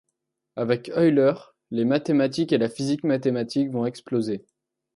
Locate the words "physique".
2.69-3.03